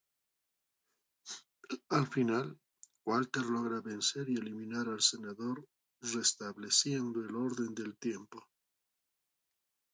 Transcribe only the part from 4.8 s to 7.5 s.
al senador restableciendo el